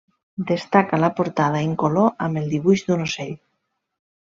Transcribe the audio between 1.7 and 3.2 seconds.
color amb el dibuix d'un